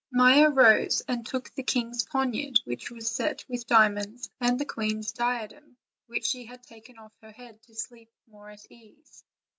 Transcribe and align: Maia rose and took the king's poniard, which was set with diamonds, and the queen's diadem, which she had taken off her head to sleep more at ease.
Maia 0.11 0.49
rose 0.49 1.03
and 1.07 1.23
took 1.27 1.53
the 1.53 1.61
king's 1.61 2.03
poniard, 2.03 2.59
which 2.65 2.89
was 2.89 3.07
set 3.11 3.45
with 3.47 3.67
diamonds, 3.67 4.31
and 4.39 4.57
the 4.59 4.65
queen's 4.65 5.11
diadem, 5.11 5.77
which 6.07 6.25
she 6.25 6.43
had 6.45 6.63
taken 6.63 6.97
off 6.97 7.13
her 7.21 7.31
head 7.31 7.61
to 7.61 7.75
sleep 7.75 8.09
more 8.27 8.49
at 8.49 8.65
ease. 8.71 9.23